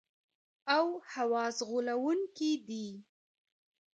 [0.75, 2.85] او حواس غولونکي دي.